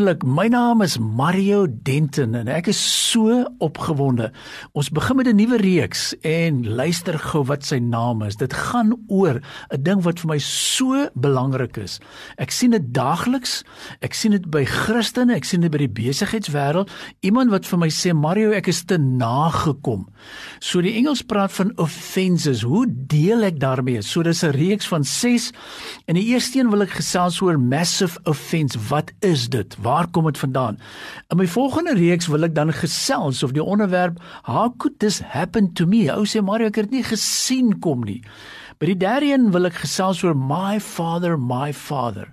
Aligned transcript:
Wonderlik. 0.00 0.24
My 0.24 0.48
naam 0.48 0.80
is 0.80 0.94
Mario 0.96 1.66
Denton 1.68 2.32
en 2.34 2.48
ek 2.48 2.70
is 2.72 2.78
so 2.80 3.42
opgewonde. 3.60 4.30
Ons 4.72 4.88
begin 4.88 5.16
met 5.16 5.28
'n 5.28 5.36
nuwe 5.36 5.58
reeks 5.60 6.14
en 6.24 6.64
luister 6.64 7.18
gou 7.18 7.44
wat 7.44 7.64
sy 7.64 7.76
naam 7.76 8.22
is. 8.22 8.36
Dit 8.36 8.52
gaan 8.52 8.96
oor 9.08 9.42
'n 9.68 9.82
ding 9.82 10.00
wat 10.02 10.20
vir 10.20 10.28
my 10.28 10.38
so 10.38 11.08
belangrik 11.14 11.76
is. 11.76 12.00
Ek 12.38 12.50
sien 12.50 12.70
dit 12.70 12.94
daagliks. 12.94 13.62
Ek 14.00 14.14
sien 14.14 14.30
dit 14.30 14.50
by 14.50 14.64
Christene, 14.64 15.34
ek 15.34 15.44
sien 15.44 15.60
dit 15.60 15.70
by 15.70 15.78
die 15.78 15.88
besigheidswêreld. 15.88 16.88
Iemand 17.20 17.50
wat 17.50 17.66
vir 17.66 17.78
my 17.78 17.88
sê, 17.88 18.14
"Mario, 18.14 18.52
ek 18.52 18.68
is 18.68 18.84
te 18.84 18.96
nagekom." 18.96 20.08
So 20.60 20.80
die 20.80 20.94
Engels 20.94 21.22
praat 21.22 21.52
van 21.52 21.72
offenses. 21.76 22.62
Hoe 22.62 22.86
deel 22.88 23.42
ek 23.42 23.60
daarmee? 23.60 24.02
So 24.02 24.22
dis 24.22 24.42
'n 24.42 24.50
reeks 24.50 24.88
van 24.88 25.04
6 25.04 25.52
en 26.06 26.14
die 26.14 26.32
eerste 26.32 26.58
een 26.58 26.70
wil 26.70 26.82
ek 26.82 26.90
gesels 26.90 27.42
oor 27.42 27.58
massive 27.58 28.18
offense. 28.24 28.78
Wat 28.88 29.12
is 29.20 29.48
dit? 29.48 29.60
dit? 29.60 29.76
Waar 29.90 30.06
kom 30.14 30.24
dit 30.30 30.38
vandaan? 30.38 30.78
In 31.28 31.40
my 31.40 31.46
volgende 31.50 31.96
reeks 31.98 32.28
wil 32.30 32.46
ek 32.46 32.54
dan 32.54 32.70
gesels 32.76 33.42
of 33.42 33.54
die 33.56 33.64
onderwerp 33.64 34.20
how 34.46 34.68
could 34.78 35.00
this 35.02 35.18
happen 35.34 35.72
to 35.74 35.86
me? 35.86 36.06
Ou 36.14 36.22
sê 36.30 36.42
Mario 36.44 36.70
ek 36.70 36.78
het 36.78 36.90
dit 36.90 37.00
nie 37.00 37.06
gesien 37.06 37.78
kom 37.82 38.04
nie. 38.06 38.20
By 38.78 38.92
die 38.92 39.00
derde 39.00 39.32
een 39.32 39.50
wil 39.54 39.66
ek 39.66 39.82
gesels 39.82 40.22
oor 40.22 40.36
my 40.38 40.78
father, 40.80 41.34
my 41.34 41.72
father. 41.74 42.30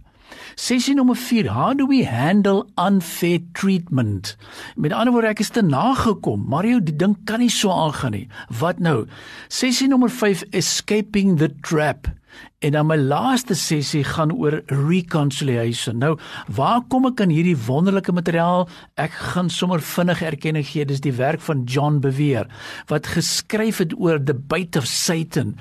Sessie 0.58 0.94
nommer 0.98 1.18
4, 1.18 1.50
how 1.54 1.74
do 1.74 1.88
we 1.90 2.04
handle 2.06 2.66
unfair 2.78 3.42
treatment? 3.54 4.36
Met 4.76 4.94
ander 4.94 5.14
woorde, 5.14 5.34
ek 5.34 5.42
is 5.46 5.54
te 5.54 5.64
nagekom. 5.66 6.46
Mario, 6.50 6.80
die 6.84 6.96
ding 6.96 7.18
kan 7.30 7.42
nie 7.44 7.52
so 7.54 7.74
aangaan 7.74 8.16
nie. 8.18 8.26
Wat 8.62 8.82
nou? 8.84 9.06
Sessie 9.54 9.90
nommer 9.90 10.14
5, 10.14 10.48
escaping 10.58 11.38
the 11.42 11.52
trap. 11.62 12.10
En 12.66 12.74
dan 12.74 12.88
my 12.90 12.96
laaste 12.98 13.54
sessie 13.54 14.00
gaan 14.02 14.32
oor 14.34 14.64
reconciliation. 14.66 16.00
Nou, 16.02 16.16
waar 16.50 16.80
kom 16.90 17.06
ek 17.06 17.20
aan 17.22 17.30
hierdie 17.30 17.58
wonderlike 17.68 18.10
materiaal? 18.18 18.64
Ek 18.98 19.14
gaan 19.14 19.52
sommer 19.54 19.78
vinnig 19.86 20.24
erkenning 20.26 20.66
gee. 20.66 20.82
Dis 20.90 21.04
die 21.06 21.14
werk 21.14 21.44
van 21.46 21.68
John 21.70 22.00
Bevere 22.02 22.48
wat 22.90 23.12
geskryf 23.14 23.78
het 23.84 23.94
oor 24.02 24.18
the 24.18 24.34
bait 24.34 24.74
of 24.80 24.88
Satan. 24.90 25.52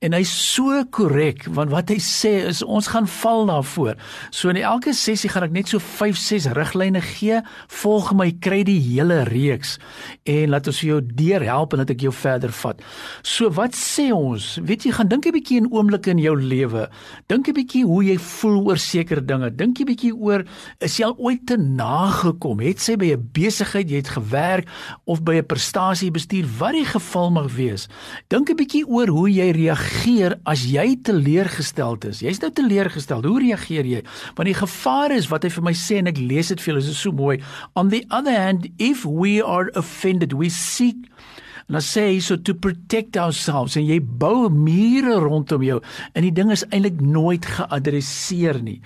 En 0.00 0.16
hy's 0.16 0.32
so 0.32 0.80
korrek 0.96 1.44
want 1.58 1.74
wat 1.74 1.92
hy 1.92 1.98
sê 2.00 2.32
is 2.48 2.62
ons 2.64 2.88
gaan 2.88 3.04
val 3.18 3.44
daarvoor. 3.52 4.00
So 4.32 4.48
in 4.48 4.62
elke 4.62 4.96
sessie 4.96 5.28
gaan 5.28 5.44
ek 5.50 5.52
net 5.58 5.68
so 5.68 5.76
5, 5.76 6.16
6 6.16 6.48
riglyne 6.56 7.04
gee. 7.04 7.42
Volg 7.82 8.14
my, 8.16 8.30
kry 8.40 8.62
die 8.64 8.78
hele 8.80 9.26
reeks 9.28 9.76
en 10.24 10.56
laat 10.56 10.72
ons 10.72 10.80
jou 10.80 11.02
deur 11.04 11.44
help 11.44 11.76
en 11.76 11.84
dat 11.84 11.92
ek 11.98 12.08
jou 12.08 12.16
verder 12.16 12.56
vat. 12.62 12.80
So 13.20 13.52
wat 13.60 13.76
sê 13.76 14.08
ons? 14.16 14.54
Weet 14.64 14.88
jy, 14.88 14.96
gaan 14.96 15.12
dink 15.12 15.28
'n 15.28 15.36
bietjie 15.36 15.60
in 15.60 15.68
oomblikke 15.68 16.16
in 16.16 16.24
jou 16.24 16.45
lewe. 16.48 16.88
Dink 17.28 17.48
'n 17.48 17.54
bietjie 17.54 17.84
hoe 17.84 18.02
jy 18.04 18.16
voel 18.18 18.58
oor 18.66 18.78
sekere 18.78 19.24
dinge. 19.24 19.50
Dink 19.50 19.80
'n 19.80 19.86
bietjie 19.86 20.14
oor 20.14 20.44
is 20.80 20.96
jy 20.98 21.04
al 21.04 21.16
ooit 21.18 21.46
te 21.46 21.56
nagekom? 21.56 22.60
Het 22.60 22.80
sy 22.80 22.96
by 22.96 23.12
'n 23.12 23.30
besigheid, 23.32 23.90
jy 23.90 23.96
het 23.96 24.08
gewerk 24.08 24.68
of 25.04 25.22
by 25.22 25.36
'n 25.36 25.46
prestasie 25.46 26.10
bestuur, 26.10 26.46
wat 26.58 26.72
die 26.72 26.84
geval 26.84 27.30
mag 27.30 27.52
wees. 27.54 27.88
Dink 28.28 28.50
'n 28.50 28.56
bietjie 28.56 28.86
oor 28.86 29.08
hoe 29.08 29.30
jy 29.30 29.50
reageer 29.50 30.38
as 30.44 30.64
jy 30.64 30.96
teleurgesteld 31.02 32.04
is. 32.04 32.20
Jy's 32.20 32.40
nou 32.40 32.50
teleurgesteld. 32.50 33.24
Hoe 33.24 33.40
reageer 33.40 33.84
jy? 33.84 34.02
Want 34.34 34.46
die 34.46 34.54
gevaar 34.54 35.10
is 35.10 35.28
wat 35.28 35.42
hy 35.42 35.50
vir 35.50 35.62
my 35.62 35.72
sê 35.72 35.98
en 35.98 36.06
ek 36.06 36.18
lees 36.18 36.48
dit 36.48 36.60
vir 36.60 36.74
julle, 36.74 36.84
is 36.86 37.00
so 37.00 37.12
mooi. 37.12 37.40
On 37.74 37.88
the 37.88 38.04
other 38.10 38.34
hand, 38.34 38.68
if 38.78 39.04
we 39.04 39.42
are 39.42 39.70
offended, 39.74 40.32
we 40.32 40.48
seek 40.48 40.96
En 41.66 41.74
dan 41.74 41.82
sê 41.82 42.04
hy 42.12 42.18
so 42.22 42.38
to 42.38 42.54
protect 42.54 43.16
ourselves 43.18 43.74
en 43.74 43.82
jy 43.88 43.98
bou 43.98 44.46
mure 44.54 45.16
rondom 45.18 45.64
jou 45.66 45.80
en 46.14 46.22
die 46.22 46.30
ding 46.30 46.52
is 46.54 46.62
eintlik 46.68 47.00
nooit 47.02 47.48
geadresseer 47.56 48.60
nie. 48.62 48.76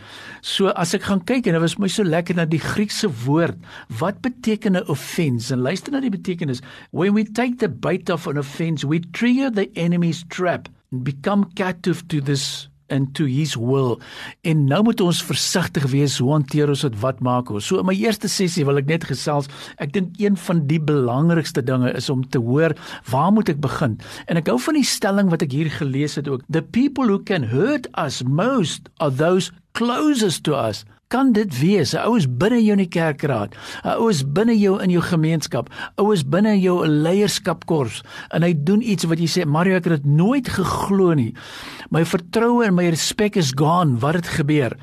So 0.40 0.72
as 0.72 0.94
ek 0.96 1.04
gaan 1.10 1.20
kyk 1.28 1.50
en 1.50 1.58
dit 1.58 1.64
was 1.66 1.76
my 1.76 1.90
so 1.92 2.08
lekker 2.08 2.38
na 2.38 2.48
die 2.48 2.62
Griekse 2.62 3.10
woord, 3.26 3.60
wat 4.00 4.22
beteken 4.24 4.80
'n 4.80 4.88
offense? 4.88 5.52
En 5.52 5.60
luister 5.60 5.92
na 5.92 6.00
die 6.00 6.14
betekenis. 6.16 6.64
When 6.90 7.12
we 7.12 7.24
take 7.24 7.58
the 7.58 7.68
bait 7.68 8.08
of 8.08 8.26
an 8.26 8.38
offense, 8.38 8.86
we 8.86 9.00
trigger 9.12 9.50
the 9.50 9.68
enemy's 9.76 10.24
trap 10.30 10.68
and 10.90 11.04
become 11.04 11.52
captive 11.54 12.08
to 12.08 12.20
this 12.20 12.69
into 12.90 13.26
his 13.30 13.56
will. 13.56 13.98
En 14.46 14.64
nou 14.68 14.82
moet 14.86 15.00
ons 15.00 15.22
versigtig 15.24 15.86
wees 15.92 16.18
hoe 16.18 16.32
hanteer 16.34 16.70
ons 16.72 16.84
dit 16.86 16.98
wat 17.02 17.22
maak 17.24 17.50
ons. 17.50 17.66
So 17.66 17.80
in 17.80 17.88
my 17.88 17.96
eerste 17.96 18.28
sessie 18.28 18.66
wil 18.68 18.80
ek 18.82 18.90
net 18.90 19.08
gesels. 19.08 19.50
Ek 19.82 19.94
dink 19.96 20.18
een 20.20 20.36
van 20.36 20.64
die 20.70 20.80
belangrikste 20.82 21.64
dinge 21.64 21.92
is 21.96 22.10
om 22.12 22.26
te 22.28 22.42
hoor 22.42 22.76
waar 23.10 23.32
moet 23.34 23.52
ek 23.52 23.60
begin? 23.62 23.98
En 24.26 24.40
ek 24.40 24.50
hou 24.52 24.58
van 24.60 24.78
die 24.78 24.86
stelling 24.86 25.30
wat 25.32 25.44
ek 25.46 25.54
hier 25.56 25.70
gelees 25.72 26.18
het 26.20 26.28
ook. 26.28 26.44
The 26.50 26.62
people 26.62 27.08
who 27.10 27.20
can 27.22 27.48
hurt 27.50 27.88
us 27.98 28.22
most 28.26 28.90
are 28.98 29.12
those 29.14 29.52
closest 29.78 30.44
to 30.44 30.58
us 30.58 30.84
kan 31.10 31.32
dit 31.34 31.50
wees? 31.58 31.94
'n 31.94 32.06
ou 32.06 32.16
is 32.16 32.26
binne 32.26 32.60
jou 32.62 32.76
in 32.78 32.84
die 32.84 32.94
kerkraad. 32.94 33.54
'n 33.84 33.98
ou 33.98 34.08
is 34.10 34.22
binne 34.22 34.54
jou 34.58 34.78
in 34.82 34.90
jou 34.90 35.02
gemeenskap. 35.02 35.68
ou 35.98 36.12
is 36.12 36.22
binne 36.22 36.54
jou 36.60 36.84
'n 36.84 37.02
leierskapkors 37.02 38.02
en 38.30 38.42
hy 38.42 38.54
doen 38.54 38.82
iets 38.82 39.04
wat 39.04 39.18
jy 39.18 39.26
sê 39.26 39.44
Mario 39.44 39.76
ek 39.76 39.84
het 39.84 40.02
dit 40.02 40.06
nooit 40.06 40.48
geglo 40.48 41.14
nie. 41.14 41.34
My 41.90 42.04
vertroue 42.04 42.64
en 42.64 42.74
my 42.74 42.88
respek 42.88 43.36
is 43.36 43.52
gone. 43.54 43.98
Wat 43.98 44.14
het 44.14 44.26
gebeur? 44.26 44.76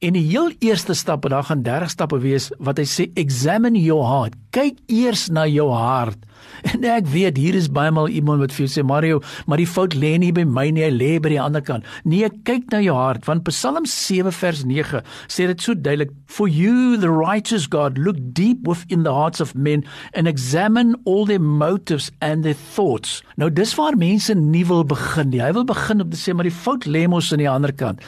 En 0.00 0.12
die 0.12 0.30
heel 0.30 0.52
eerste 0.60 0.94
stap 0.94 1.24
en 1.24 1.30
daar 1.30 1.44
gaan 1.44 1.62
30 1.62 1.90
stappe 1.90 2.18
wees 2.18 2.50
wat 2.58 2.78
hy 2.78 2.84
sê 2.84 3.10
examine 3.14 3.78
your 3.78 4.06
heart 4.06 4.34
kyk 4.52 4.78
eers 4.92 5.28
na 5.32 5.46
jou 5.50 5.70
hart 5.72 6.28
En 6.72 6.84
ek 6.86 7.08
weet 7.10 7.38
hier 7.40 7.56
is 7.58 7.68
baie 7.72 7.92
maal 7.94 8.10
iemand 8.12 8.42
wat 8.42 8.54
vir 8.54 8.64
jou 8.64 8.70
sê 8.70 8.84
Mario, 8.86 9.20
maar 9.50 9.60
die 9.60 9.68
fout 9.68 9.96
lê 9.98 10.14
nie 10.20 10.32
by 10.34 10.44
my 10.48 10.68
nie, 10.74 10.84
hy 10.86 10.92
lê 10.94 11.10
by 11.22 11.32
die 11.34 11.40
ander 11.42 11.64
kant. 11.64 11.86
Nee, 12.08 12.28
kyk 12.46 12.70
na 12.72 12.82
jou 12.84 12.94
hart 12.96 13.26
want 13.28 13.44
Psalm 13.48 13.86
7 13.88 14.32
vers 14.34 14.62
9 14.68 15.02
sê 15.30 15.48
dit 15.50 15.62
so 15.62 15.74
duidelik, 15.74 16.12
for 16.26 16.48
you 16.48 16.96
the 17.00 17.10
righteous 17.10 17.66
God 17.70 17.98
look 17.98 18.18
deep 18.36 18.66
within 18.68 19.04
the 19.06 19.14
hearts 19.14 19.42
of 19.42 19.54
men 19.54 19.84
and 20.14 20.30
examine 20.30 20.94
all 21.04 21.26
their 21.26 21.42
motives 21.42 22.10
and 22.20 22.46
their 22.46 22.58
thoughts. 22.58 23.20
Nou 23.40 23.50
dis 23.52 23.74
waar 23.78 23.98
mense 23.98 24.34
nie 24.38 24.64
wil 24.68 24.84
begin 24.88 25.32
nie. 25.32 25.42
Hy 25.42 25.52
wil 25.56 25.66
begin 25.68 26.04
om 26.04 26.10
te 26.12 26.20
sê 26.20 26.34
maar 26.34 26.48
die 26.48 26.54
fout 26.54 26.86
lê 26.86 27.04
mos 27.10 27.32
aan 27.34 27.42
die 27.42 27.50
ander 27.50 27.74
kant. 27.74 28.02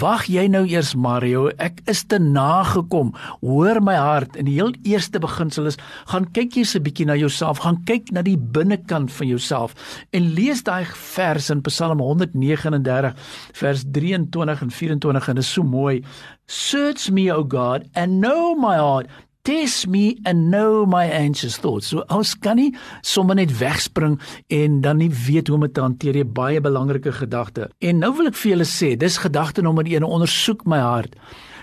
Wag 0.00 0.28
jy 0.32 0.48
nou 0.52 0.64
eers 0.68 0.94
Mario, 0.98 1.48
ek 1.62 1.82
is 1.90 2.04
te 2.08 2.20
nagekom. 2.22 3.14
Hoor 3.44 3.82
my 3.84 3.96
hart 3.98 4.38
en 4.38 4.48
die 4.48 4.58
heel 4.58 4.74
eerste 4.88 5.20
beginsel 5.22 5.70
is 5.70 5.78
gaan 6.12 6.28
kyk 6.32 6.58
jy 6.60 6.64
se 6.68 6.80
bietjie 6.82 7.06
na 7.08 7.16
jouself, 7.18 7.62
gaan 7.64 7.82
kyk 7.88 8.12
na 8.12 8.22
die 8.26 8.38
binnekant 8.38 9.12
van 9.12 9.30
jouself 9.30 9.76
en 10.12 10.32
lees 10.34 10.64
daai 10.66 10.84
vers 10.88 11.50
in 11.50 11.62
Psalm 11.68 12.02
139 12.04 13.14
vers 13.60 13.84
23 13.84 14.62
en 14.62 14.70
24 14.70 15.28
en 15.28 15.40
dit 15.40 15.44
is 15.44 15.52
so 15.52 15.62
mooi. 15.62 16.02
Search 16.46 17.10
me 17.10 17.28
o 17.32 17.44
God 17.44 17.88
and 17.94 18.20
know 18.20 18.54
my 18.56 18.76
heart. 18.76 19.08
Test 19.48 19.86
me 19.88 20.18
and 20.24 20.50
know 20.50 20.84
my 20.84 21.06
anxious 21.06 21.56
thoughts. 21.56 21.88
So 21.88 22.04
ons 22.12 22.34
kan 22.36 22.58
nie 22.60 22.74
sommer 23.00 23.38
net 23.38 23.54
wegspring 23.56 24.18
en 24.52 24.80
dan 24.84 25.00
nie 25.00 25.08
weet 25.08 25.48
hoe 25.48 25.56
om 25.56 25.64
dit 25.64 25.74
te 25.74 25.84
hanteer 25.84 26.18
nie. 26.18 26.24
Baie 26.24 26.60
belangrike 26.60 27.14
gedagte. 27.16 27.70
En 27.80 28.02
nou 28.02 28.12
wil 28.18 28.28
ek 28.28 28.36
vir 28.36 28.52
julle 28.52 28.68
sê, 28.68 28.92
dis 29.00 29.20
gedagte 29.22 29.64
nommer 29.64 29.88
1, 29.88 30.04
ondersoek 30.04 30.66
my 30.68 30.82
hart. 30.84 31.16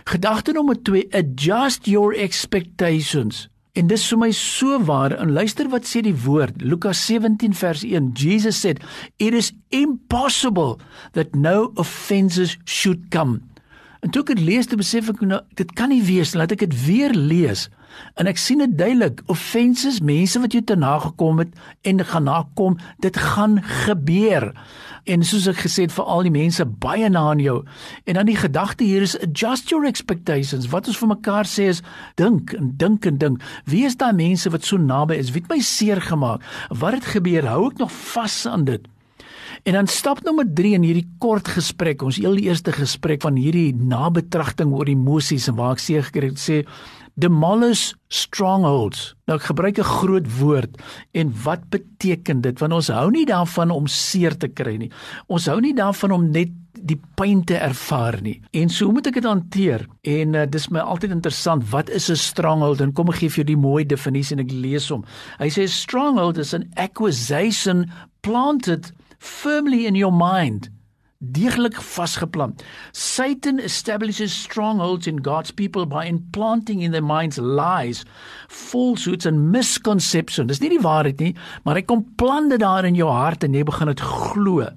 Gedagte 0.10 0.54
nommer 0.58 0.78
2, 0.82 1.08
adjust 1.14 1.86
your 1.90 2.18
expectations. 2.18 3.46
En 3.76 3.90
dis 3.92 4.04
vir 4.08 4.20
my 4.22 4.30
so 4.32 4.78
waar. 4.88 5.12
En 5.20 5.34
luister 5.36 5.68
wat 5.70 5.88
sê 5.90 6.02
die 6.06 6.16
woord. 6.26 6.62
Lukas 6.64 7.02
17 7.10 7.54
vers 7.54 7.84
1. 7.84 8.14
Jesus 8.16 8.60
said, 8.60 8.80
"It 9.18 9.34
is 9.34 9.52
impossible 9.70 10.78
that 11.12 11.36
no 11.36 11.72
offenses 11.76 12.58
should 12.64 13.10
come." 13.12 13.42
En 14.06 14.12
toe 14.14 14.22
ek 14.22 14.36
dit 14.36 14.44
lees, 14.46 14.68
te 14.70 14.78
besef 14.78 15.08
ek 15.10 15.24
nou, 15.26 15.40
dit 15.58 15.72
kan 15.74 15.90
nie 15.90 16.04
wees. 16.06 16.36
Laat 16.38 16.52
ek 16.54 16.62
dit 16.68 16.74
weer 16.86 17.14
lees. 17.18 17.66
En 18.20 18.30
ek 18.30 18.38
sien 18.38 18.62
dit 18.62 18.76
duidelik. 18.78 19.24
Offenses, 19.34 19.98
mense 20.06 20.38
wat 20.44 20.54
jou 20.54 20.62
te 20.62 20.78
nagekom 20.78 21.42
het 21.42 21.56
en 21.90 22.04
gaan 22.06 22.28
nakom, 22.30 22.78
dit 23.02 23.18
gaan 23.18 23.58
gebeur. 23.88 24.52
En 25.10 25.26
soos 25.26 25.50
ek 25.50 25.64
gesê 25.66 25.88
het 25.88 25.96
vir 25.96 26.06
al 26.06 26.22
die 26.28 26.36
mense 26.36 26.68
baie 26.86 27.10
na 27.10 27.26
aan 27.32 27.42
jou. 27.42 27.58
En 28.06 28.20
dan 28.20 28.30
die 28.30 28.38
gedagte 28.38 28.86
hier 28.86 29.02
is 29.06 29.18
adjust 29.26 29.74
your 29.74 29.90
expectations. 29.90 30.70
Wat 30.70 30.86
ons 30.92 31.02
vir 31.02 31.16
mekaar 31.16 31.50
sê 31.50 31.72
is 31.74 31.82
dink 32.22 32.54
en 32.54 32.76
dink 32.78 33.10
en 33.10 33.18
dink. 33.22 33.42
Wie 33.66 33.88
is 33.90 33.98
daai 33.98 34.14
mense 34.14 34.54
wat 34.54 34.70
so 34.70 34.78
naby 34.78 35.18
is? 35.18 35.34
Wie 35.34 35.42
het 35.42 35.50
my 35.50 35.64
seer 35.66 36.04
gemaak? 36.12 36.46
Wat 36.70 37.00
het 37.00 37.16
gebeur? 37.18 37.50
Hou 37.50 37.72
ek 37.72 37.82
nog 37.82 37.94
vas 38.14 38.44
aan 38.46 38.70
dit? 38.70 38.86
En 39.64 39.74
dan 39.74 39.88
stap 39.88 40.24
nommer 40.24 40.46
3 40.54 40.74
in 40.74 40.84
hierdie 40.84 41.08
kort 41.20 41.48
gesprek, 41.48 42.02
ons 42.02 42.20
heel 42.22 42.38
eerste 42.38 42.72
gesprek 42.76 43.22
van 43.22 43.36
hierdie 43.36 43.74
nabetragting 43.76 44.74
oor 44.74 44.90
emosies 44.92 45.48
en 45.48 45.56
waar 45.56 45.78
ek 45.78 45.86
gekry 46.10 46.34
het 46.34 46.40
sê 46.42 46.66
demolish 47.16 47.94
strongholds. 48.12 49.14
Nou 49.28 49.38
ek 49.40 49.48
gebruik 49.48 49.80
'n 49.80 49.84
groot 49.88 50.28
woord 50.40 50.76
en 51.14 51.34
wat 51.44 51.70
beteken 51.70 52.42
dit? 52.42 52.60
Want 52.60 52.74
ons 52.74 52.88
hou 52.88 53.10
nie 53.12 53.26
daarvan 53.26 53.72
om 53.72 53.88
seer 53.88 54.38
te 54.38 54.48
kry 54.48 54.76
nie. 54.76 54.92
Ons 55.28 55.46
hou 55.46 55.60
nie 55.62 55.74
daarvan 55.74 56.12
om 56.12 56.32
net 56.32 56.50
die 56.74 57.00
pyn 57.16 57.44
te 57.44 57.56
ervaar 57.56 58.22
nie. 58.22 58.42
En 58.52 58.70
so 58.70 58.92
moet 58.92 59.08
ek 59.08 59.14
dit 59.14 59.24
hanteer. 59.24 59.88
En 60.04 60.36
uh, 60.36 60.46
dis 60.46 60.68
my 60.70 60.80
altyd 60.80 61.12
interessant, 61.12 61.64
wat 61.72 61.90
is 61.90 62.10
'n 62.10 62.16
stronghold? 62.16 62.82
En 62.82 62.94
kom 62.94 63.10
ek 63.10 63.16
gee 63.16 63.30
vir 63.30 63.36
jou 63.36 63.56
die 63.56 63.68
mooi 63.68 63.86
definisie 63.86 64.38
en 64.38 64.46
ek 64.46 64.52
lees 64.52 64.90
hom. 64.90 65.06
Hy 65.40 65.50
sê 65.50 65.68
stronghold 65.68 66.38
is 66.38 66.54
an 66.54 66.70
accusation 66.76 67.90
planted 68.22 68.92
firmly 69.26 69.86
in 69.86 69.96
your 69.96 70.14
mind 70.14 70.70
deeglik 71.32 71.78
vasgeplant. 71.80 72.62
Satan 72.92 73.60
establishes 73.60 74.34
strongholds 74.34 75.08
in 75.08 75.24
God's 75.24 75.52
people 75.52 75.86
by 75.86 76.06
implanting 76.06 76.82
in 76.82 76.92
their 76.92 77.02
minds 77.02 77.38
lies, 77.38 78.04
falsehoods 78.50 79.26
and 79.26 79.52
misconceptions. 79.52 80.48
Dis 80.52 80.62
nie 80.62 80.74
die 80.76 80.84
waarheid 80.84 81.24
nie, 81.24 81.34
maar 81.64 81.80
hy 81.80 81.86
kom 81.88 82.04
plant 82.20 82.52
dit 82.54 82.62
daar 82.62 82.86
in 82.86 83.00
jou 83.00 83.10
hart 83.10 83.46
en 83.48 83.56
jy 83.56 83.64
begin 83.66 83.92
dit 83.94 84.04
glo. 84.04 84.68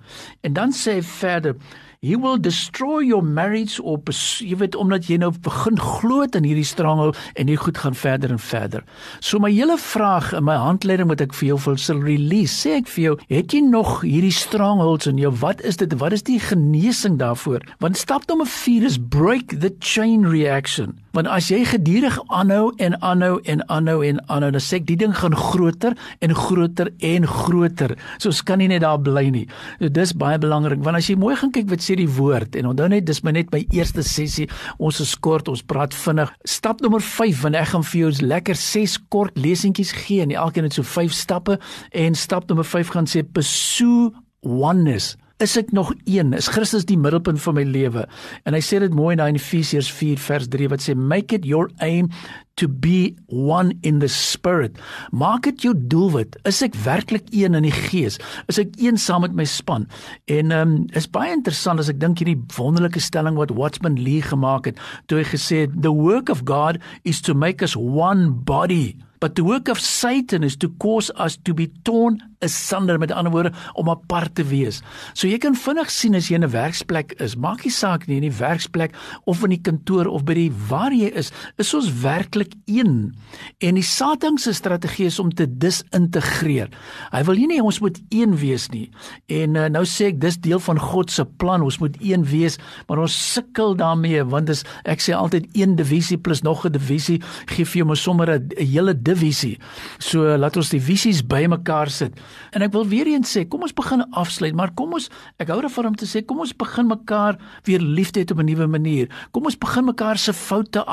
En 0.46 0.56
dan 0.56 0.72
sê 0.72 0.98
hy 0.98 1.04
verder 1.10 1.58
He 2.00 2.14
will 2.14 2.38
destroy 2.38 3.00
your 3.00 3.24
marriage 3.24 3.80
or 3.82 3.98
jy 4.06 4.54
weet 4.60 4.76
omdat 4.78 5.08
jy 5.10 5.16
nou 5.18 5.32
begin 5.42 5.80
glo 5.82 6.22
in 6.22 6.44
hierdie 6.46 6.66
strangel 6.66 7.10
en 7.34 7.50
hier 7.50 7.58
goed 7.58 7.80
gaan 7.82 7.96
verder 7.98 8.30
en 8.30 8.38
verder. 8.38 8.84
So 9.18 9.40
my 9.42 9.50
hele 9.50 9.74
vraag 9.82 10.30
in 10.38 10.46
my 10.46 10.54
handleiding 10.62 11.10
wat 11.10 11.24
ek 11.26 11.34
vir 11.34 11.48
jou 11.48 11.58
wil 11.64 11.80
sal 11.82 11.98
release, 12.06 12.54
sê 12.54 12.76
ek 12.78 12.92
vir 12.94 13.02
jou, 13.02 13.16
het 13.34 13.50
jy 13.50 13.64
nog 13.66 14.04
hierdie 14.04 14.30
strangholds 14.30 15.10
in 15.10 15.18
jou? 15.18 15.32
Wat 15.42 15.58
is 15.66 15.82
dit? 15.82 15.98
Wat 15.98 16.14
is 16.14 16.22
die 16.22 16.38
genesing 16.38 17.18
daarvoor? 17.18 17.66
Want 17.82 17.98
stap 17.98 18.30
nommer 18.30 18.46
4 18.46 18.86
is 18.86 19.00
break 19.02 19.58
the 19.58 19.74
chain 19.82 20.22
reaction. 20.22 20.94
Want 21.18 21.26
as 21.34 21.48
jy 21.50 21.64
gedurig 21.66 22.14
aanhou 22.30 22.70
en 22.78 22.94
aanhou 23.02 23.40
en 23.50 23.64
aanhou 23.66 24.04
en 24.06 24.20
aanhou, 24.30 24.52
dan 24.54 24.62
sê 24.62 24.78
ek 24.78 24.86
die 24.86 24.98
ding 25.00 25.16
gaan 25.18 25.34
groter 25.34 25.98
en 26.22 26.34
groter 26.36 26.92
en 27.02 27.26
groter. 27.26 27.96
So 28.22 28.30
ons 28.30 28.44
kan 28.46 28.62
nie 28.62 28.68
net 28.70 28.84
daar 28.86 29.00
bly 29.02 29.26
nie. 29.34 29.46
So 29.80 29.90
dis 29.90 30.14
baie 30.14 30.38
belangrik 30.38 30.84
want 30.86 31.00
as 31.00 31.10
jy 31.10 31.18
mooi 31.18 31.34
gaan 31.40 31.50
kyk 31.50 31.66
wat 31.72 31.82
sê 31.88 31.96
die 31.98 32.08
woord 32.18 32.58
en 32.58 32.70
onthou 32.72 32.88
net 32.92 33.06
dis 33.08 33.22
my 33.24 33.34
net 33.36 33.52
my 33.54 33.64
eerste 33.74 34.04
sessie 34.06 34.48
ons 34.78 35.00
is 35.04 35.14
kort 35.24 35.48
ons 35.48 35.64
praat 35.64 35.94
vinnig. 35.96 36.32
Stap 36.48 36.82
nommer 36.84 37.02
5 37.04 37.44
want 37.44 37.58
ek 37.58 37.72
gaan 37.72 37.86
vir 37.90 38.00
jou 38.04 38.12
lekker 38.28 38.58
6 38.58 38.98
kort 39.12 39.38
lesentjies 39.40 39.94
gee 40.04 40.24
en 40.24 40.34
elkeen 40.34 40.68
het 40.68 40.76
so 40.76 40.86
5 40.86 41.16
stappe 41.16 41.58
en 41.92 42.18
stap 42.18 42.48
nommer 42.50 42.68
5 42.68 42.92
gaan 42.94 43.08
sê 43.08 43.24
pursue 43.24 44.12
oneness. 44.42 45.16
Is 45.38 45.54
ek 45.54 45.70
nog 45.70 45.92
een? 46.02 46.32
Is 46.34 46.48
Christus 46.50 46.82
die 46.88 46.98
middelpunt 46.98 47.38
van 47.38 47.54
my 47.54 47.62
lewe? 47.62 48.02
En 48.42 48.56
hy 48.56 48.60
sê 48.64 48.80
dit 48.82 48.94
mooi 48.94 49.12
in 49.14 49.22
Efesiërs 49.22 49.90
4 49.94 50.18
vers 50.18 50.48
3 50.50 50.66
wat 50.72 50.82
sê 50.82 50.96
make 50.98 51.36
it 51.36 51.46
your 51.46 51.70
aim 51.78 52.10
to 52.58 52.68
be 52.68 53.16
one 53.26 53.78
in 53.82 54.00
the 54.02 54.08
spirit. 54.08 54.78
Maak 55.10 55.46
dit 55.48 55.66
jou 55.68 55.74
doelwit. 55.74 56.36
Is 56.48 56.60
ek 56.66 56.76
werklik 56.84 57.30
een 57.30 57.54
in 57.58 57.66
die 57.66 57.74
gees? 57.74 58.18
Is 58.50 58.60
ek 58.60 58.76
een 58.82 58.98
saam 59.00 59.24
met 59.26 59.36
my 59.38 59.46
span? 59.48 59.88
En 60.26 60.52
ehm 60.52 60.76
um, 60.76 60.86
is 60.98 61.08
baie 61.10 61.32
interessant 61.32 61.80
as 61.80 61.90
ek 61.92 62.00
dink 62.02 62.20
hierdie 62.20 62.38
wonderlike 62.58 63.00
stelling 63.02 63.38
wat 63.38 63.54
Watchman 63.54 63.98
Lee 64.02 64.22
gemaak 64.24 64.68
het 64.70 64.80
toe 65.06 65.22
hy 65.22 65.26
gesê 65.28 65.64
het 65.66 65.76
the 65.82 65.92
work 65.94 66.28
of 66.32 66.44
God 66.48 66.80
is 67.04 67.22
to 67.24 67.34
make 67.34 67.64
us 67.64 67.76
one 67.76 68.30
body 68.44 68.96
but 69.20 69.34
the 69.34 69.44
work 69.44 69.68
of 69.68 69.80
Satan 69.80 70.44
is 70.44 70.56
to 70.56 70.68
cause 70.78 71.10
us 71.18 71.36
to 71.44 71.54
be 71.54 71.66
torn 71.82 72.22
asunder 72.44 72.98
met 72.98 73.12
ander 73.12 73.32
woorde 73.32 73.52
om 73.74 73.90
apart 73.90 74.34
te 74.38 74.44
wees. 74.46 74.80
So 75.12 75.26
jy 75.26 75.40
kan 75.42 75.58
vinnig 75.58 75.90
sien 75.90 76.14
as 76.14 76.28
jy 76.30 76.38
in 76.38 76.44
'n 76.46 76.54
werksplek 76.54 77.16
is, 77.18 77.34
maak 77.36 77.64
nie 77.64 77.74
saak 77.74 78.06
nie 78.06 78.16
in 78.16 78.28
die 78.30 78.38
werksplek 78.38 78.94
of 79.26 79.42
in 79.42 79.50
die 79.50 79.62
kantoor 79.62 80.06
of 80.06 80.24
by 80.24 80.34
die 80.34 80.52
waar 80.68 80.92
jy 80.92 81.10
is, 81.10 81.32
is 81.58 81.74
ons 81.74 81.90
werklik 82.02 82.47
een. 82.66 83.14
En 83.58 83.74
die 83.74 83.84
Satan 83.84 84.38
se 84.38 84.52
strategie 84.52 85.06
is 85.06 85.18
om 85.18 85.30
te 85.34 85.46
disintegreer. 85.58 86.70
Hy 87.10 87.22
wil 87.24 87.40
nie 87.48 87.60
ons 87.62 87.80
moet 87.80 87.98
een 88.14 88.36
wees 88.38 88.68
nie. 88.72 88.88
En 89.26 89.56
uh, 89.56 89.66
nou 89.72 89.84
sê 89.88 90.10
ek 90.12 90.20
dis 90.22 90.38
deel 90.44 90.60
van 90.62 90.78
God 90.78 91.10
se 91.10 91.24
plan, 91.40 91.62
ons 91.64 91.78
moet 91.82 91.96
een 92.00 92.24
wees, 92.28 92.58
maar 92.88 93.02
ons 93.02 93.16
sukkel 93.32 93.76
daarmee 93.78 94.24
want 94.28 94.50
dis 94.50 94.64
ek 94.88 95.02
sê 95.04 95.14
altyd 95.16 95.48
een 95.58 95.76
divisie 95.78 96.18
plus 96.18 96.42
nog 96.42 96.64
'n 96.66 96.72
divisie 96.72 97.18
gee 97.46 97.64
vir 97.64 97.78
jou 97.82 97.86
maar 97.86 97.96
sommer 97.96 98.30
'n 98.30 98.48
hele 98.56 98.94
divisie. 98.94 99.58
So 99.98 100.24
uh, 100.26 100.36
laat 100.38 100.56
ons 100.56 100.70
die 100.70 100.80
visies 100.80 101.22
bymekaar 101.26 101.90
sit. 101.90 102.12
En 102.52 102.62
ek 102.62 102.72
wil 102.72 102.86
weer 102.86 103.06
eens 103.06 103.36
sê, 103.36 103.48
kom 103.48 103.62
ons 103.62 103.74
begin 103.74 104.04
afsluit, 104.10 104.54
maar 104.54 104.74
kom 104.74 104.92
ons 104.92 105.10
ek 105.38 105.48
hou 105.48 105.60
daarvan 105.60 105.86
om 105.86 105.96
te 105.96 106.06
sê, 106.06 106.24
kom 106.24 106.40
ons 106.40 106.56
begin 106.56 106.86
mekaar 106.86 107.38
weer 107.64 107.80
liefde 107.80 108.20
hê 108.20 108.30
op 108.30 108.38
'n 108.38 108.44
nuwe 108.44 108.66
manier. 108.66 109.08
Kom 109.32 109.44
ons 109.44 109.58
begin 109.58 109.84
mekaar 109.84 110.18
se 110.18 110.32
foute 110.32 110.84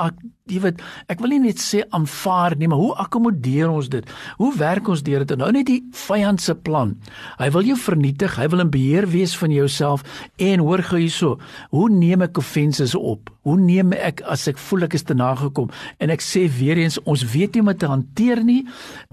jy 0.45 0.59
weet, 0.61 0.81
ek 1.09 1.21
wil 1.23 1.31
nie 1.33 1.39
net 1.47 1.57
sê 1.57 1.79
aanvaar 1.95 2.53
nie, 2.59 2.67
maar 2.69 2.77
hoe 2.77 2.91
akkommodeer 3.01 3.71
ons 3.73 3.87
dit? 3.89 4.05
Hoe 4.37 4.51
werk 4.59 4.85
ons 4.93 5.01
deur 5.01 5.23
dit? 5.25 5.33
Nou 5.41 5.47
net 5.55 5.65
die 5.65 5.79
vyand 6.05 6.43
se 6.43 6.53
plan. 6.53 6.91
Hy 7.39 7.47
wil 7.55 7.65
jou 7.71 7.77
vernietig, 7.81 8.35
hy 8.37 8.45
wil 8.53 8.61
in 8.61 8.69
beheer 8.69 9.07
wees 9.09 9.33
van 9.39 9.53
jouself 9.55 10.03
en 10.37 10.61
hoor 10.61 10.83
gou 10.85 10.99
hierso, 11.01 11.39
hoe 11.73 11.87
neem 11.89 12.27
ek 12.27 12.37
offenses 12.37 12.93
op? 12.93 13.31
Hoe 13.45 13.57
neem 13.61 13.93
ek 13.93 14.21
as 14.29 14.47
ek 14.49 14.61
voel 14.61 14.85
ek 14.87 14.95
is 14.97 15.05
te 15.05 15.17
nagekom? 15.17 15.71
En 16.01 16.13
ek 16.13 16.21
sê 16.25 16.45
weer 16.49 16.77
eens, 16.81 16.99
ons 17.09 17.25
weet 17.33 17.57
nie 17.57 17.61
hoe 17.61 17.73
om 17.73 17.81
te 17.81 17.89
hanteer 17.89 18.41
nie. 18.45 18.63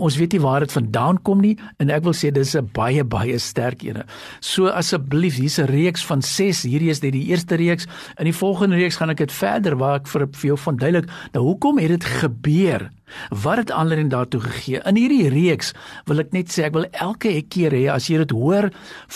Ons 0.00 0.16
weet 0.20 0.36
nie 0.36 0.40
waar 0.40 0.64
dit 0.64 0.72
vandaan 0.72 1.20
kom 1.24 1.40
nie 1.44 1.54
en 1.80 1.92
ek 1.92 2.04
wil 2.04 2.16
sê 2.16 2.32
dis 2.32 2.54
'n 2.56 2.68
baie 2.72 3.04
baie 3.04 3.38
sterk 3.38 3.84
ene. 3.84 4.04
So 4.40 4.68
asseblief, 4.68 5.36
hier's 5.36 5.58
'n 5.58 5.68
reeks 5.68 6.04
van 6.04 6.22
6. 6.22 6.64
Hierdie 6.64 6.90
is 6.90 7.02
net 7.02 7.12
die 7.12 7.28
eerste 7.28 7.56
reeks. 7.56 7.86
In 8.18 8.24
die 8.24 8.36
volgende 8.36 8.76
reeks 8.76 8.96
gaan 8.96 9.10
ek 9.10 9.18
dit 9.18 9.32
verder 9.32 9.76
waar 9.76 9.96
ek 9.96 10.06
vir 10.06 10.28
vir 10.32 10.48
jou 10.48 10.56
van 10.56 10.76
duidelik 10.76 11.10
Nou 11.30 11.44
hoekom 11.44 11.78
het 11.78 11.88
dit 11.88 12.04
gebeur? 12.04 12.90
Wat 13.30 13.56
het 13.56 13.70
aanleiding 13.70 14.10
daartoe 14.10 14.40
gegee? 14.40 14.80
In 14.88 14.96
hierdie 14.96 15.28
reeks 15.32 15.72
wil 16.08 16.22
ek 16.22 16.32
net 16.32 16.52
sê 16.52 16.66
ek 16.68 16.76
wil 16.76 16.86
elke 16.92 17.32
keer 17.52 17.74
hê 17.74 17.86
as 17.92 18.08
jy 18.10 18.20
dit 18.22 18.34
hoor, 18.36 18.70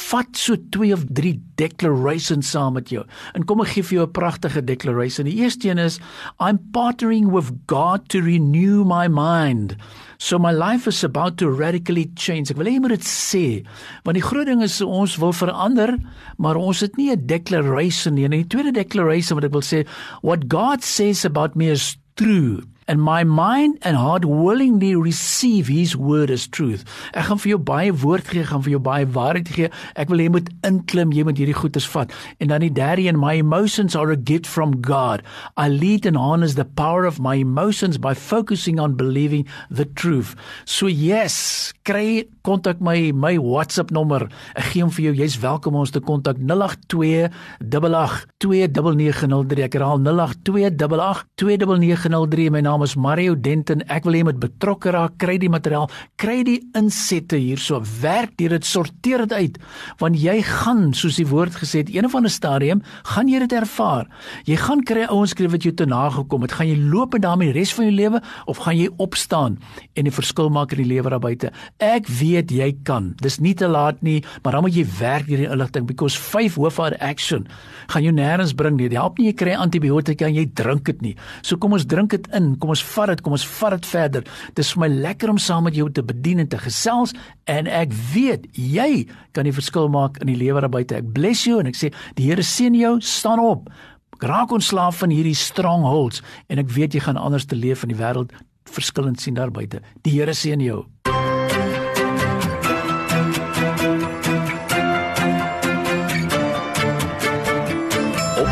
vat 0.08 0.36
so 0.36 0.56
2 0.76 0.92
of 0.96 1.04
3 1.16 1.34
declarations 1.60 2.50
saam 2.50 2.76
met 2.76 2.90
jou. 2.92 3.04
En 3.34 3.44
kom 3.48 3.62
ek 3.64 3.74
gee 3.74 3.82
vir 3.82 3.98
jou 3.98 4.06
'n 4.06 4.12
pragtige 4.12 4.64
declaration. 4.64 5.26
Die 5.26 5.40
eerste 5.42 5.68
een 5.68 5.78
is 5.78 6.00
I'm 6.40 6.58
partnering 6.72 7.30
with 7.32 7.52
God 7.66 8.08
to 8.08 8.20
renew 8.20 8.84
my 8.84 9.08
mind. 9.08 9.76
So 10.18 10.38
my 10.38 10.52
life 10.52 10.86
is 10.86 11.04
about 11.04 11.36
to 11.38 11.50
radically 11.50 12.10
change. 12.14 12.50
Ek 12.50 12.56
wil 12.56 12.66
hê 12.66 12.76
jy 12.76 12.80
moet 12.80 12.96
dit 12.96 13.04
sê. 13.04 13.64
Want 14.04 14.16
die 14.16 14.24
groot 14.24 14.46
ding 14.46 14.62
is 14.62 14.80
ons 14.80 15.16
wil 15.16 15.32
verander, 15.32 15.96
maar 16.38 16.56
ons 16.56 16.80
het 16.80 16.96
nie 16.96 17.10
'n 17.10 17.26
declaration 17.26 18.14
nie. 18.14 18.24
En 18.24 18.30
die 18.30 18.46
tweede 18.46 18.72
declaration 18.72 19.36
wat 19.36 19.44
ek 19.44 19.52
wil 19.52 19.62
sê, 19.62 19.86
what 20.22 20.48
God 20.48 20.82
says 20.82 21.24
about 21.24 21.54
me 21.54 21.70
is 21.70 21.96
true 22.14 22.62
and 22.88 23.02
my 23.02 23.24
mind 23.24 23.78
and 23.82 23.96
heart 23.96 24.24
willingly 24.24 24.94
receive 24.94 25.66
his 25.66 25.96
word 25.96 26.30
as 26.30 26.46
truth. 26.46 26.84
Ek 27.14 27.26
gaan 27.28 27.40
vir 27.42 27.50
jou 27.54 27.58
baie 27.58 27.92
woord 27.92 28.28
gee, 28.30 28.44
gaan 28.46 28.62
vir 28.64 28.76
jou 28.76 28.82
baie 28.82 29.06
waarheid 29.16 29.50
gee. 29.56 29.70
Ek 29.98 30.10
wil 30.12 30.22
hê 30.22 30.28
jy 30.28 30.34
moet 30.36 30.50
inklim, 30.66 31.12
jy 31.14 31.24
moet 31.26 31.40
hierdie 31.40 31.56
goedes 31.56 31.86
vat. 31.92 32.12
En 32.42 32.52
dan 32.52 32.60
die 32.64 32.72
derde 32.72 33.06
een, 33.06 33.18
my 33.20 33.34
emotions 33.40 33.96
are 33.98 34.12
a 34.14 34.18
gift 34.18 34.46
from 34.46 34.82
God. 34.86 35.22
I 35.56 35.68
lead 35.68 36.06
and 36.06 36.16
harness 36.16 36.54
the 36.54 36.64
power 36.64 37.06
of 37.06 37.20
my 37.22 37.36
emotions 37.42 37.98
by 37.98 38.14
focusing 38.14 38.80
on 38.80 38.96
believing 38.96 39.46
the 39.70 39.84
truth. 39.84 40.34
So 40.64 40.86
yes, 40.86 41.72
kry 41.86 42.26
kontak 42.46 42.80
my 42.80 43.12
my 43.12 43.36
WhatsApp 43.42 43.90
nommer. 43.90 44.28
Ek 44.54 44.72
gee 44.72 44.82
hom 44.84 44.92
vir 44.94 45.10
jou. 45.10 45.14
Jy's 45.22 45.38
welkom 45.42 45.74
om 45.74 45.80
ons 45.82 45.94
te 45.94 46.00
kontak 46.04 46.38
082 46.38 47.28
882903. 47.66 49.66
Ek 49.66 49.74
herhaal 49.78 50.00
082 50.06 51.24
882903. 51.34 52.50
My 52.54 52.62
naam 52.64 52.75
naam 52.76 52.84
is 52.84 52.94
Mario 52.94 53.34
Denton. 53.34 53.80
Ek 53.88 54.04
wil 54.04 54.16
hê 54.16 54.20
jy 54.20 54.26
moet 54.28 54.40
betrokke 54.40 54.92
raak, 54.92 55.14
kry 55.22 55.38
die 55.40 55.48
materiaal, 55.48 55.86
kry 56.20 56.42
die 56.44 56.58
insette 56.76 57.38
hierso, 57.40 57.78
werk 58.02 58.34
deur 58.36 58.52
dit, 58.56 58.66
sorteer 58.68 59.24
dit 59.24 59.32
uit, 59.32 59.56
want 60.02 60.18
jy 60.20 60.34
gaan, 60.44 60.90
soos 60.96 61.16
die 61.16 61.26
woord 61.30 61.56
gesê 61.56 61.80
het, 61.84 61.92
een 61.94 62.04
of 62.04 62.16
ander 62.18 62.32
stadium 62.32 62.82
gaan 63.14 63.30
jy 63.32 63.40
dit 63.46 63.54
ervaar. 63.56 64.10
Jy 64.48 64.58
gaan 64.60 64.82
kry 64.84 65.06
ouens 65.08 65.32
skryf 65.32 65.54
wat 65.54 65.64
jou 65.64 65.72
te 65.76 65.86
nagekom 65.88 66.44
het. 66.44 66.56
Gaan 66.58 66.68
jy 66.68 66.76
loop 66.92 67.16
met 67.16 67.24
daarmee 67.24 67.52
die 67.52 67.56
res 67.56 67.72
van 67.76 67.88
jou 67.88 67.94
lewe 67.96 68.20
of 68.50 68.60
gaan 68.66 68.76
jy 68.76 68.90
opstaan 69.02 69.56
en 69.94 70.06
'n 70.06 70.12
verskil 70.12 70.50
maak 70.50 70.72
in 70.72 70.82
die 70.84 70.92
lewe 70.92 71.10
daar 71.10 71.20
buite? 71.20 71.52
Ek 71.80 72.06
weet 72.08 72.50
jy 72.50 72.76
kan. 72.84 73.14
Dis 73.22 73.40
nie 73.40 73.54
te 73.54 73.68
laat 73.68 74.02
nie, 74.02 74.22
maar 74.42 74.52
dan 74.52 74.62
moet 74.62 74.74
jy 74.74 74.86
werk 74.98 75.26
hierdie 75.26 75.50
inligting 75.50 75.86
because 75.86 76.16
5 76.16 76.56
hoof 76.56 76.80
are 76.80 77.00
action 77.00 77.46
gaan 77.88 78.02
jou 78.02 78.12
nêrens 78.12 78.54
bring 78.54 78.76
nie. 78.76 78.88
Dit 78.88 78.98
help 78.98 79.18
nie 79.18 79.26
jy 79.26 79.34
kry 79.34 79.54
antibiotika 79.54 80.26
en 80.26 80.34
jy 80.34 80.46
drink 80.54 80.84
dit 80.84 81.02
nie. 81.02 81.16
So 81.42 81.56
kom 81.56 81.72
ons 81.72 81.86
drink 81.86 82.10
dit 82.10 82.26
in. 82.34 82.56
Kom 82.58 82.65
kom 82.66 82.74
ons 82.74 82.82
vat 82.96 83.12
dit, 83.12 83.22
kom 83.22 83.36
ons 83.36 83.46
vat 83.60 83.76
dit 83.76 83.88
verder. 83.92 84.24
Dit 84.50 84.64
is 84.64 84.72
vir 84.74 84.82
my 84.82 84.88
lekker 85.06 85.30
om 85.30 85.38
saam 85.38 85.66
met 85.68 85.76
jou 85.78 85.86
te 85.94 86.02
bedien 86.02 86.42
en 86.42 86.48
te 86.50 86.58
gesels 86.58 87.14
en 87.46 87.70
ek 87.70 87.94
weet 88.12 88.48
jy 88.58 89.06
kan 89.36 89.46
die 89.46 89.54
verskil 89.54 89.86
maak 89.92 90.18
in 90.24 90.32
die 90.32 90.38
lewe 90.40 90.64
daar 90.64 90.72
buite. 90.72 90.98
Ek 90.98 91.12
bless 91.14 91.46
jou 91.46 91.60
en 91.62 91.70
ek 91.70 91.78
sê 91.78 91.92
die 92.18 92.26
Here 92.26 92.42
seën 92.42 92.74
jou, 92.74 92.96
staan 93.00 93.38
op. 93.38 93.70
Raak 94.18 94.50
ontslaaf 94.56 94.98
van 95.04 95.14
hierdie 95.14 95.36
strongholds 95.38 96.24
en 96.50 96.58
ek 96.58 96.72
weet 96.74 96.96
jy 96.96 97.04
gaan 97.06 97.20
anders 97.20 97.46
te 97.46 97.58
leef 97.58 97.84
in 97.86 97.94
die 97.94 98.00
wêreld 98.00 98.34
verskillend 98.66 99.22
sien 99.22 99.38
daar 99.38 99.54
buite. 99.54 99.84
Die 100.02 100.16
Here 100.18 100.34
seën 100.34 100.60
jou. 100.64 100.82